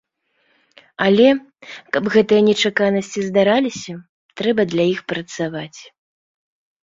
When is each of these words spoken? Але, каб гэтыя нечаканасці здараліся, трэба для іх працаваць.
Але, 1.07 1.27
каб 1.97 2.03
гэтыя 2.15 2.41
нечаканасці 2.49 3.19
здараліся, 3.27 3.93
трэба 4.41 4.61
для 4.71 4.85
іх 4.95 4.99
працаваць. 5.13 5.79